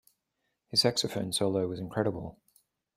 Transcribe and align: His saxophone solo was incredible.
His 0.69 0.81
saxophone 0.81 1.31
solo 1.31 1.67
was 1.67 1.79
incredible. 1.79 2.39